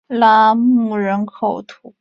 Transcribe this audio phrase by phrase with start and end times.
[0.07, 1.89] 拉穆人口变化图示